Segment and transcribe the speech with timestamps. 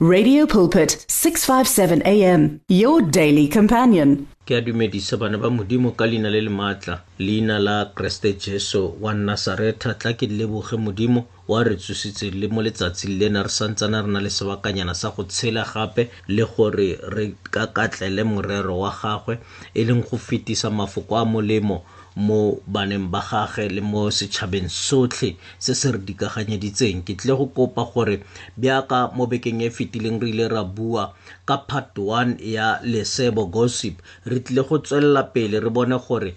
[0.00, 4.28] Radio Pulpit 657 AM your daily companion.
[4.46, 8.94] Ke a dumedisa bana ba modimo ka leina le le maatla leina la Kriste Jesu
[9.02, 14.06] wa Nazareta tla ke leboge modimo wa re tsositse le mo letsatsing lena re santsana
[14.06, 18.94] re na le sebakanyana sa go tshela gape le gore re ka katlele morero wa
[19.02, 19.40] gagwe
[19.74, 21.82] e leng go fetisa mafoko a molemo
[22.18, 25.30] mo baneng ba gage le mo setšhabeng sotlhe
[25.62, 28.16] se se re dikaganyeditseng ke tle go kopa gore
[28.58, 31.14] bjaka mo bekeng e fetileng re ile ra bua
[31.48, 36.34] ka part 1 ya lesebo gossip re tlile go tswelela pele re bone gore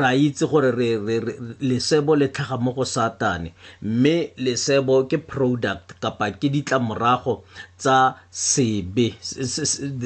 [0.00, 3.50] ra a itse gore re, re, re, lesebo le tlhaga mo go satane
[3.82, 7.42] mme lesebo ke product kapa ke ditlamorago
[7.76, 9.14] tsa sebe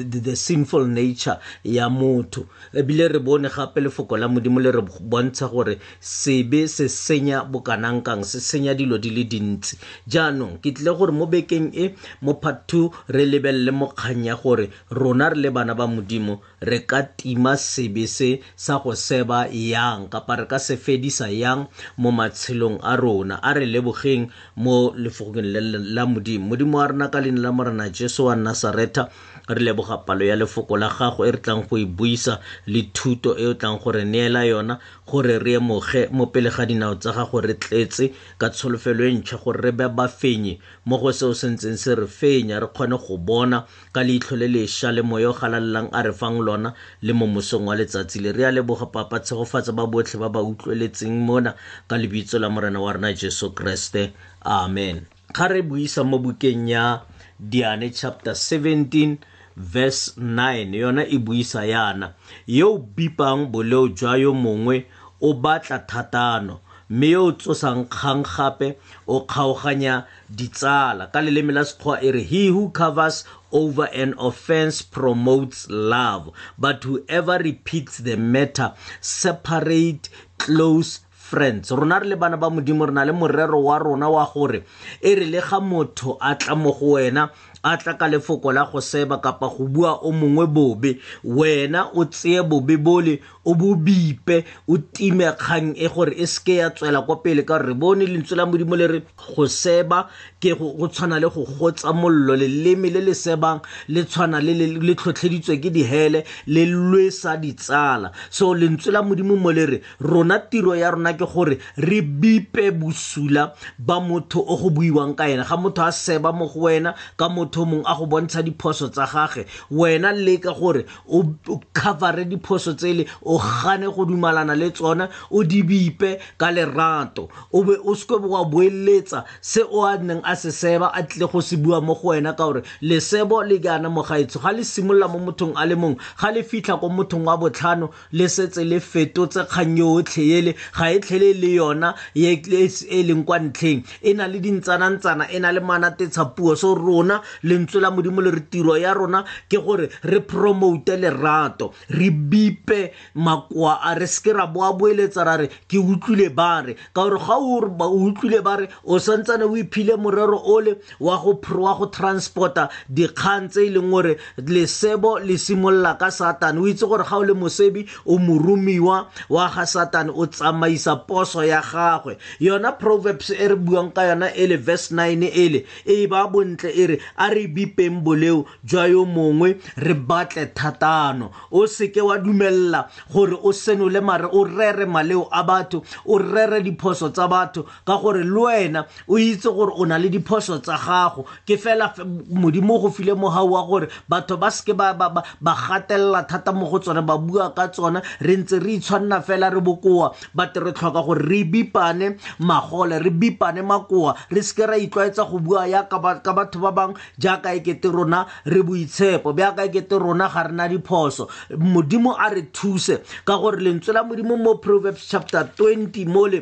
[0.09, 5.47] the sinful nature ya motho ebile re bone gape lefoko la modimo le re bontsha
[5.47, 9.77] gore sebe se senya bokanang kang se senya dilo di le dintsi
[10.07, 14.69] jaanong ke tlile gore mo bekeng e mo part two re lebelele mokgang ya gore
[14.89, 20.11] rona re le bana ba modimo re ka tima sebe se sa go seba yang
[20.11, 24.27] kapa re ka se fedisa yang mo matshelong a rona a re lebogeng
[24.59, 25.47] mo lefokeng
[25.95, 29.07] la modimo modimo wa rena ka leina la morana jesu wa nasareta
[29.49, 32.37] re leboga palo ya lefoko la gago e re tlang go e buisa
[32.69, 34.77] le thuto e o tlang gore neela yona
[35.09, 39.41] gore re emoge mo pele ga dinao tsa gago re tletse ka tsholofelo e ntšha
[39.41, 42.97] gore re be ba fenye mo go seo se ntseng se re fenya re kgone
[43.01, 47.13] go bona ka leitlho le lešwa le moyo o galalelang a re fang lona le
[47.17, 51.25] mo mosong wa letsatsi le re a leboga papa tshegofatsa ba botlhe ba ba utlweletseng
[51.25, 51.55] mona
[51.89, 54.13] ka lebitso la morena wa rena jesu kreste
[54.45, 57.01] amen ga re buisa mo bukeng ya
[57.41, 59.17] diane chapter 17
[59.59, 62.13] verse 9 yona e buisa yana
[62.47, 64.85] yo bipang boleo jwa yo mongwe
[65.21, 71.63] o batla thatano mme yo o tsosang kgang gape o kgaoganya ditsala ka leleme la
[71.65, 78.15] sekgowa e re he who covers over an offense promotes love but whoever repeats the
[78.15, 83.77] matter separate close friends rona re le bana ba modimo re na le morero wa
[83.77, 84.63] rona wa gore
[85.01, 87.29] e re le ga motho a tla mo go wena
[87.63, 92.03] a tla ka lefoko la go seba kapa go bua o mongwe bobe wena o
[92.05, 94.37] tseye bobe bole o bo bipe
[94.67, 98.05] o time kgang e gore e seke ya tswela ko pele ka gore re bone
[98.05, 100.03] lentswe la modimo le re go seba
[100.39, 105.57] ke go tshwana le go gotsa mollo leleme le le sebang le tshwana le tlhotlheditswe
[105.63, 110.75] ke dihele le lwe sa ditsala so lentswe la modimo mo le re rona tiro
[110.77, 113.49] ya rona ke gore re bipe bosula
[113.79, 117.29] ba motho o go buiwang ka ena ga motho a seba mo go wena ka
[117.29, 121.25] motho mongwe a go bontsha diphoso tsa gage wena leka gore o
[121.73, 127.63] covere diphoso tsele o gane go dumalana le tsona o di bipe ka lerato o
[127.63, 131.39] be o seke wa boeletsa se o a neng a se seba a tlile go
[131.41, 135.19] se bua mo go wena ka gore lesebo le kana mogaetso ga le simolola mo
[135.27, 139.45] mothong a le mongwe ga le fitlha ko mothong wa botlhano le setse le fetotse
[139.47, 144.13] kgang yotlhe ele ga e tlhele e le yona e, e leng kwa ntlheng e
[144.13, 148.75] na le dintsanantsana e na le manatetshapuo so rona lentswe la modimo le re tiro
[148.77, 154.71] ya rona ke gore re promote lerato re bipe makoa a re seke ra boa
[154.79, 158.99] boeletsa ra re ke utlwile ba re ka gore ga o utlwile ba re o
[159.07, 161.33] santsane o iphile morero ole wa go
[161.63, 164.15] wa go transporta dikgang tse e leng gore
[164.57, 168.97] lesebo le simolola ka satane o itse gore ga o le mosebi o moromiwa
[169.29, 174.31] wa ga satane o tsamaisa poso ya gagwe yona proverbs e re buang ka yona
[174.33, 178.87] e le verse 9 ele e ba bontle e re a re bipeng boleo jwa
[178.87, 184.85] yo mongwe re batle thatano o seke wa dumelela gore o senole mare o rere
[184.85, 189.73] maleo a batho o rere diphoso tsa batho ka gore le wena o itse gore
[189.77, 191.93] o na le diphoso tsa gago ke fela
[192.29, 194.93] modimo go file mogau wa gore batho ba seke ba
[195.41, 199.59] gatelela thata mo go tsone ba bua ka tsone re ntse re itshwanna fela re
[199.61, 205.25] bokoa but re tlhoka gore re bipane magole re bipane makoa re seke ra itlwaetsa
[205.25, 210.29] go bua yaka ka batho ba bangwe jaaka ekete rona re boitshepo bjaka ekete rona
[210.29, 211.27] ga re na diphoso
[211.57, 216.39] modimo a re thuse ka gore lentswe la modimo mo proverbs chapter 20 mole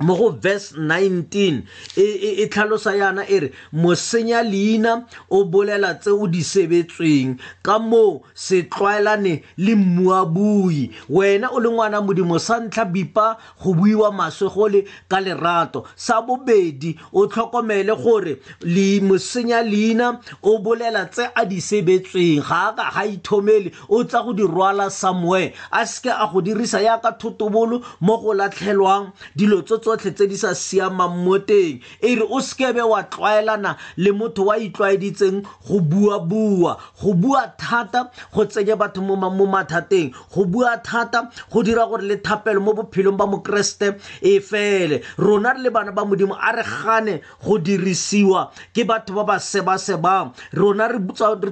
[0.00, 1.62] mo go verse 19
[1.96, 7.38] e, e, e tlhalosa yana e re mosenya leina o bolela tse o di sebetsweng
[7.62, 13.74] ka moo se tlwaelane le mmuabui wena o le ngwana modimo sa ntlha bipa go
[13.74, 21.30] buiwa masegole ka lerato sa bobedi o tlhokomele gore le mosenya leina o bolela tse
[21.34, 25.86] a di sebetsweng ga a ka ga ithomele o tla go di rwala somewhere a
[25.86, 30.56] seke a go dirisa yaka thotobolo mo go latlhelwang dilo tse tsotlhe tse di sa
[30.56, 36.72] siamang mo teng e re o sekebe wa tlwaelana le motho wa itlwaeditseng go bua-bua
[37.02, 39.16] go bua thata go tsenya batho mo
[39.54, 43.90] mathateng go bua thata go dira gore le thapelo mo bophelong ba mokeresete
[44.24, 49.12] e fele rona re le bana ba modimo a re gane go dirisiwa ke batho
[49.14, 50.98] ba ba seba-sebang rona re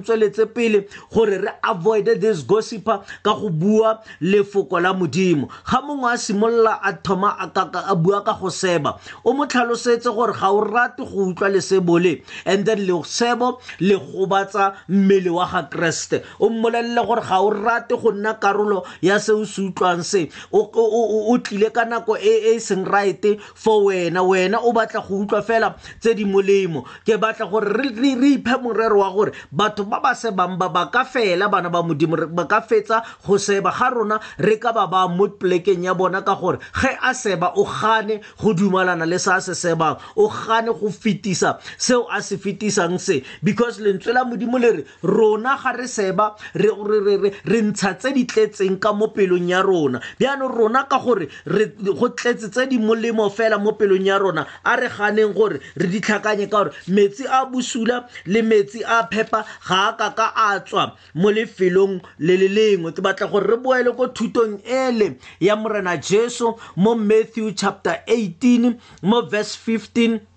[0.01, 6.09] tsweletse pele gore re avoide this gossiper ka go bua lefoko la modimo ga mongwe
[6.11, 10.51] a simolola a thoma a bua bua ka go seba o mo tlhalosetse gore ga
[10.51, 16.23] o rate go utlwa lesebo le and then lesebo le gobatsa mmele wa ga keresete
[16.39, 20.29] o mmolelele gore ga o rate go nna karolo ya se o se utlwang se
[20.51, 23.25] o tlile ka nako e e seng right
[23.55, 27.89] for wena wena o batla go utlwa fela tse di molemo ke batla gore re
[28.33, 32.15] iphe morero wa gore batho ba ba sebang ba ba ka fela bana ba modimo
[32.17, 36.21] ba ka fetsa go seba ga rona re ka ba ba mo polekeng ya bona
[36.23, 39.97] ka gore ge a seba o gane gane go dumalana le se a se sebang
[40.15, 44.85] o gane go fetisa seo a se fetisang se because lentswe la modimo le re
[45.01, 50.53] rona ga re seba re ntsha tse di tletseng ka mo pelong ya rona bjaanong
[50.57, 54.89] rona ka gore go tletse tse di molemo fela mo pelong ya rona a re
[54.89, 59.97] ganeng gore re ditlhakanye ka gore metsi a bosula le metsi a phepa ga a
[59.97, 64.61] kaka a tswa mo lefelong le le lengwe ke batla gore re boele ko thutong
[64.65, 70.27] ele ya morena jesu mo matthew chapter 18, verse 15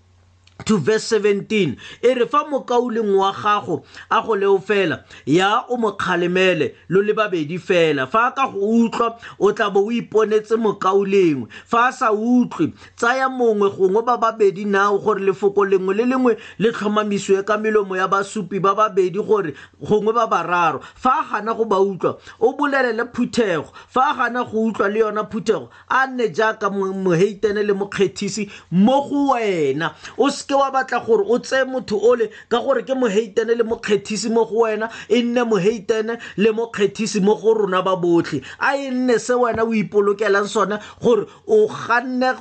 [0.65, 5.77] to verse 17 e re fa mokauleng wa gago a go leo fela ya o
[5.77, 9.91] mo kgalemele lo le babedi fela fa a ka go utlwa o tla bo o
[9.91, 15.95] iponetse mokaulengwe fa a sa utlwe tsaya mongwe gongwe ba babedi nao gore lefoko lengwe
[15.95, 21.21] le lengwe le tlhomamisiwe ka melomo ya basupi ba babedi gore gongwe ba bararo fa
[21.21, 25.25] a gana go ba utlwa o bolelele phuthego fa a gana go utlwa le yona
[25.31, 31.25] phuthego a nne jaaka moheitene le mokgethisi mo go wena o seke wa batla gore
[31.27, 35.45] o tseye motho ole ka gore ke moheitene le mokgethisi mo go wena e nne
[35.45, 40.47] moheitene le mokgethisi mo go rona ba botlhe a e nne se wena o ipolokelang
[40.47, 42.35] sone gore o kganne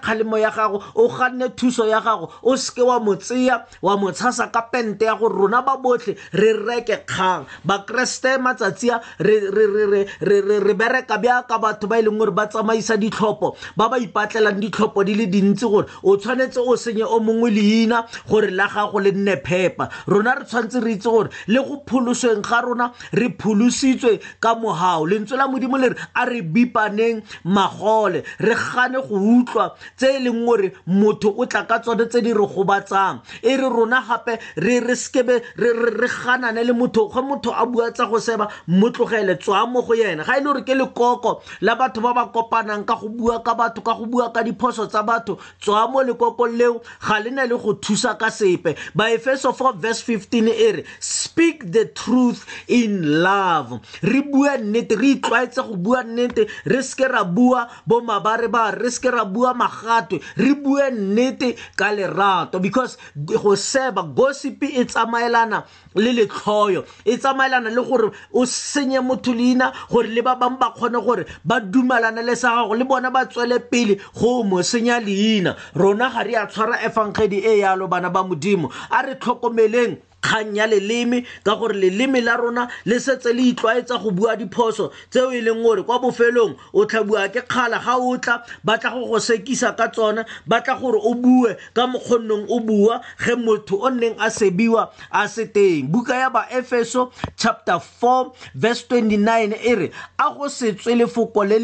[0.00, 4.10] kgalemo ya gago o ganne thuso ya gago o seke wa mo tseya wa mo
[4.12, 10.74] tshasa ka pente ya gore rona ba botlhe re reke kgang bakeresete matsatsi a re
[10.74, 15.14] bereka bjaka batho ba e leng gore ba tsamaisa ditlhopho ba ba ipatlelang ditlhopho di
[15.14, 19.10] le dintsi gore o tshwanetse o senye o mongwe mongwe leina gore la gago le
[19.12, 24.20] nne phepa rona re tshwanetse re itse gore le go pholosweng ga rona re pholositswe
[24.40, 29.74] ka mogao lentswe la modimo le re a re bipaneng magole re gane go utlwa
[29.96, 33.68] tse e leng gore motho o tla ka tsone tse di re gobatsang e re
[33.68, 38.18] rona gape re re sekebe re ganane le motho ge motho a bua tsa go
[38.18, 42.12] seba motlogele tswa mo go yena ga e le gore ke lekoko la batho ba
[42.14, 45.88] ba kopanang ka go bua ka batho ka go bua ka diphoso tsa batho tswa
[45.90, 50.48] mo lekokong leo ga le na le go thusa ka sepe baefeso 4 verse 15
[50.48, 56.46] e re speak the truth in love re bua nnete re itlwaetse go bua nnete
[56.64, 61.90] re seke ra bua bo mabarebare re seke ra bua magatwe re bue nnete ka
[61.92, 65.64] lerato because go seba gossip e tsamaelana
[65.96, 70.70] le letlhoyo e tsamaelana le gore o senye motho leina gore le ba bangwe ba
[70.76, 75.00] kgone gore ba dumelana le sa gago le bona ba tswele pele go mo senya
[75.00, 79.02] leina rona ga re a tshwara efang monkgedi e eh, yalo bana ba modimo a
[79.02, 84.10] re tlhokomeleng kgang ya leleme ka gore leleme la rona le setse le itlwaetsa go
[84.10, 88.16] bua diphoso tseo e leng gore kwa bofelong o tla bua ke kgala ga o
[88.16, 92.46] tla ba tla go go sekisa ka tsona ba tla gore o bue ka mokgonnong
[92.48, 97.76] o bua ge motho o neng a sebiwa a se teng buka ya baefeso chapter
[97.78, 101.58] 4 verse 29 e re a go se tswe lefoko le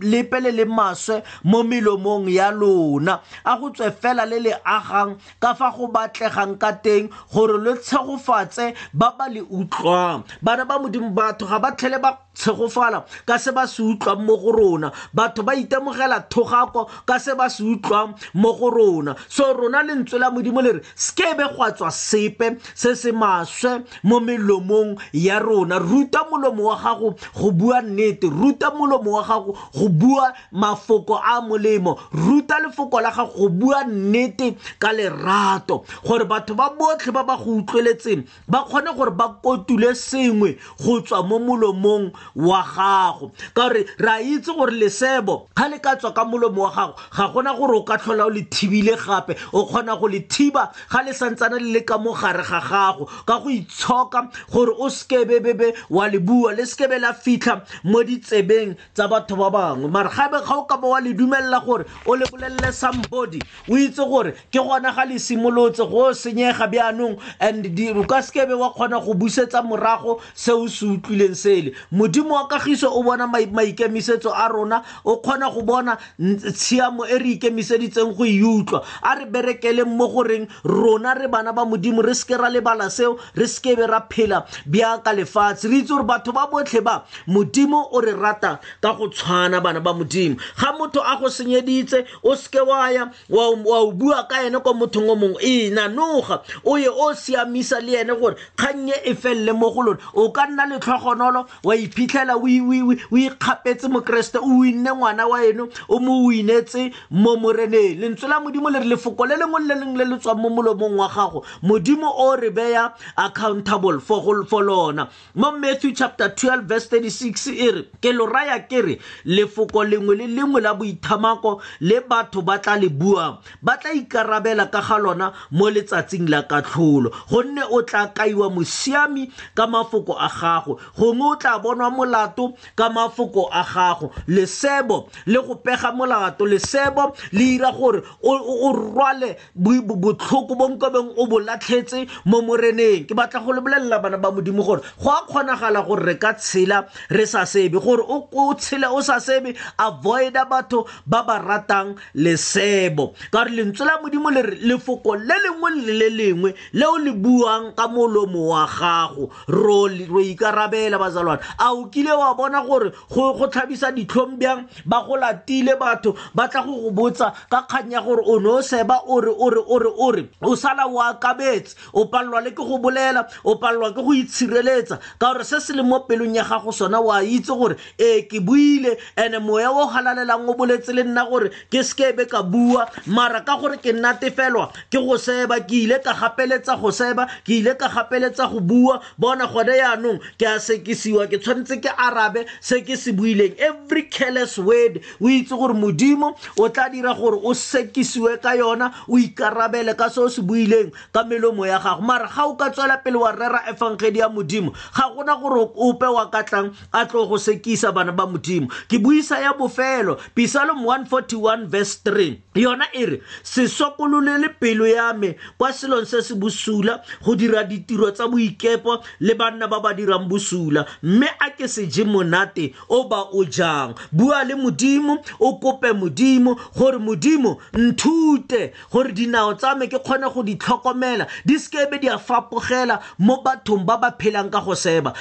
[0.00, 5.18] lepe le le maswe mo melomong ya lona a go tswe fela le le agang
[5.42, 10.64] ka fa go batlegang ka teng gore lo tshe tshegofatse ba ba le utlwang bana
[10.64, 14.50] ba modimo batho ga ba tlhele ba tshegofala ka se ba se utlwang mo go
[14.52, 19.82] rona batho ba itemogela thogako ka se ba se utlwang mo go rona so rona
[19.82, 25.38] lentswe la modimo le re sekebe gwa tswa sepe se se maswe mo melomong ya
[25.38, 31.16] rona ruta molomo wa gago go bua nnete ruta molomo wa gago go bua mafoko
[31.16, 37.12] a molemo ruta lefoko la gago go bua nnete ka lerato gore batho ba botlhe
[37.12, 42.12] ba ba go utlweletse feletseng ba kgone gore ba kotule sengwe go tswa mo molomong
[42.36, 46.62] wa gago ka gore re a itse gore lesebo ga le ka tswa ka molomo
[46.62, 50.06] wa gago ga gona gore o ka tlhola o le thibile gape o kgona go
[50.08, 54.72] le thiba ga le santsana le le ka mo ga gago ka go itshoka gore
[54.78, 59.88] o sekebebebe wa le bua le sekebe la fitlha mo ditsebeng tsa batho ba bangwe
[59.90, 63.76] mara gabe ga o ka bo wa le dumelela gore o le bolelele somebody o
[63.78, 68.72] itse gore ke gona ga le simolotse go senyega bjanong and modimo ka sekebe wa
[68.72, 74.32] kgona go busetsa morago se o se utlwileng sele modimo wa kagiso o bona maikemisetso
[74.32, 79.26] a rona o kgona go bona tshiamo e re ikemiseditseng go e utlwa a re
[79.26, 83.86] berekeleng mo goreng rona re bana ba modimo re seke ra lebala seo re sekebe
[83.86, 88.60] ra phela bjaka lefatshe re itse gore batho ba botlhe ba modimo o re rata
[88.80, 93.10] ka go tshwana bana ba modimo ga motho a go senyeditse o seke wa ya
[93.28, 97.63] wa o bua ka ene ko mothong o mongwe ee nanoga o ye o siamisa
[97.64, 101.46] buisa le ene gore kgannye e felle felele mo go lona o ka nna letlhogonolo
[101.64, 108.00] wa iphitlhela o ikgapetse mokeresete o winne ngwana wa eno o mo winetse mo moreneng
[108.00, 110.98] lentswe la modimo le re lefoko le lengwe le lengwe le le tswang mo molomong
[110.98, 117.48] wa gago modimo o re beya accountable for lona mo matthew chapter 12 verse 36
[117.52, 122.58] e re ke loraya ke re lefoko lengwe le lengwe la boithamako le batho ba
[122.58, 127.66] tla le buang ba tla ikarabela ka ga lona mo letsatsing la katlholo gonne gonne
[127.70, 133.48] o tla kaiwa mosiami ka mafoko a gago gongwe o tla bonwa molato ka mafoko
[133.52, 141.14] a gago lesebo le go pega molato lesebo le ira gore o rwale botlhoko bonkobeng
[141.18, 145.22] o bo latlhetse mo moreneng ke batla go lebolelela bana ba modimo gore go a
[145.28, 150.44] kgonagala gore re ka tshela re sa sebe gore o tshele o sa sebe avoida
[150.44, 155.70] batho ba ba ratang lesebo ka gore lentswe la modimo le re lefoko le lengwe
[155.86, 161.72] le le lengwe leo le bua buang ka molomo wa gago ro ikarabela bazalwana a
[161.74, 166.64] o kile wa bona gore go tlhabisa ditlhong bjang ba go latile batho ba tla
[166.64, 170.22] go go botsa ka kgang ya gore o ne o seba ore ore ore ore
[170.40, 174.98] o sala o akabetse o palelwa le ke go bolela o palelwa ke go itshireletsa
[175.20, 178.22] ka gore se se leng mo pelong ya gago sona o a itse gore ee
[178.24, 182.88] ke buile and-e moya o galalelang o boletse le nna gore ke sekebe ka bua
[183.06, 187.58] mara ka gore ke nnatefelwa ke go seba ke ile ka gapeletsa go seba ke
[187.64, 192.44] ile ka gapeletsa go bua bona gone yaanong ke a sekisiwa ke tshwanetse ke arabe
[192.62, 197.40] se ke se buileng every careless word o itse gore modimo o tla dira gore
[197.42, 202.02] o sekisiwe ka yona o ikarabele ka se o se buileng ka melomo ya gago
[202.06, 206.06] mara ga o ka tswela pele wa rera efangedi ya modimo ga gona gore ope
[206.06, 210.84] wa ka tlang a tlo go sekisa bana ba modimo ke buisa ya bofelo pisalom
[210.86, 216.34] 141 verse 3 yona e re se sokololele pelo ya me kwa selong se se
[216.36, 221.66] busula go dira ditiro tsa boikepo le banna ba ba dirang bosula mme a ke
[221.68, 228.72] seje monate o ba o jang bua le modimo o kope modimo gore modimo nthute
[228.92, 233.40] gore dinao tsa me ke kgone go di tlhokomela di sekebe di a fapogela mo
[233.42, 235.14] bathong ba ba phelang ka go seba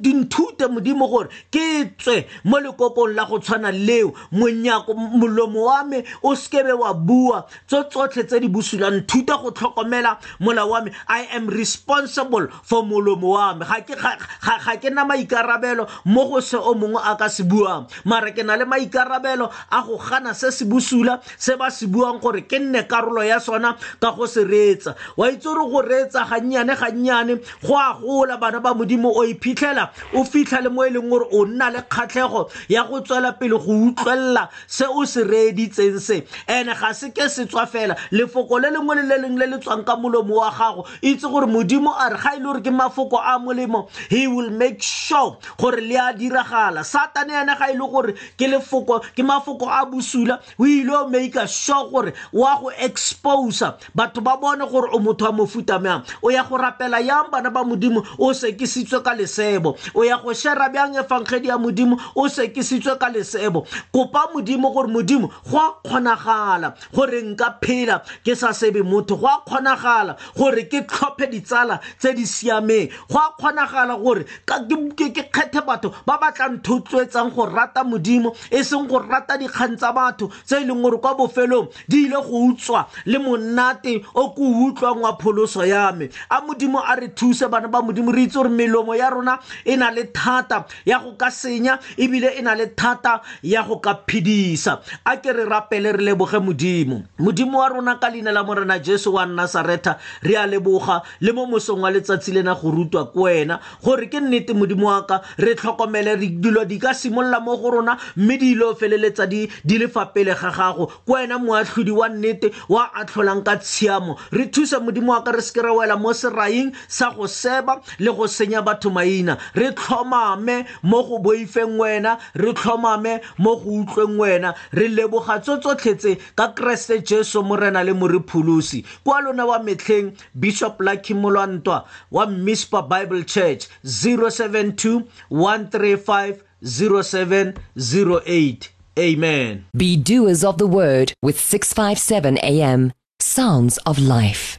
[0.00, 6.04] dinthute modimo gore ke tswe mo lekopong la go tshwana leo monyako molomo wa me
[6.22, 10.92] o sekebe wa bua tso tsotlhe tse di busulang thuta go tlhokomela molao wa me
[11.08, 16.56] i am am responsible for molomo wa me ga ke na maikarabelo mo go se
[16.56, 20.50] o mongwe a ka se buang mara ke na le maikarabelo a go gana se
[20.52, 24.44] se bosula se ba se buang gore ke nne karolo ya sona ka go se
[24.44, 29.24] reetsa wa itse gore go reetsa gannyane gannyane go a gola bana ba modimo o
[29.24, 33.32] iphitlhela o fitlha le mo e leng gore o nna le kgatlhego ya go tswela
[33.32, 37.96] pele go utlwelela se o se reeditseng se ene ga se ke se tswa fela
[38.12, 41.37] lefoko le lengwe le le lengwe le le tswang ka molomo wa gago itse go
[41.38, 44.82] gore modimo a re ga e le gore ke mafoko a molemo he will make
[44.82, 49.66] sure gore le a diragala satane ene ga e le gore ke lefoko ke mafoko
[49.68, 54.88] a bosula o ile o make sure gore wa go exposa batho ba bone gore
[54.92, 59.02] o motho wa mofuta mang o ya go rapela yang bana ba modimo o sekisitswe
[59.04, 64.30] ka lesebo o ya go shera bjang efangkgedi ya modimo o sekisitswe ka lesebo kopa
[64.34, 69.42] modimo gore modimo go a kgonagala gore nka phela ke sa sebe motho go a
[69.46, 75.92] kgonagala gore ke tlhophe ditsala tse di siameng go a kgonagala gore ke kgethe batho
[76.06, 80.56] ba ba tla nthotlwetsang go rata modimo e seng go rata dikgang tsa batho tse
[80.64, 85.12] e leng gore kwa bofelong di ile go utswa le monate o ko utlwang wa
[85.20, 88.96] pholoso ya me a modimo a re thuse bana ba modimo re itse gore melomo
[88.96, 93.20] ya rona e na le thata ya go ka senya ebile e na le thata
[93.42, 98.08] ya go ka phedisa a ke re rapele re leboge modimo modimo wa rona ka
[98.10, 102.54] leina la morena jesu wa nnasareta re a leboga le mo mosong wa letsatsi lena
[102.54, 106.94] go rutwa ko wena gore ke nnete modimo wa ka re tlhokomele dilo di ka
[106.94, 109.48] simolola mo go rona mme dilo feleletsa di
[109.78, 114.46] le fa pele ga gago ko wena moatlhodi wa nnete wa atlholang ka tshiamo re
[114.46, 118.26] thusa modimo wa ka re seke ra wela mo seraing sa go seba le go
[118.26, 124.54] senya batho maina re tlhomame mo go boifeng wena re tlhomame mo go utlweng wena
[124.72, 130.78] re leboga tso tsotlhetse ka keresete jesu morena le morepholosi kwa lona wa metlheng bishop
[130.80, 138.68] la Kimulantwa One Mispa Bible Church 072 135 0708.
[138.98, 139.64] Amen.
[139.76, 142.92] Be doers of the word with 657 AM.
[143.20, 144.58] Sounds of life.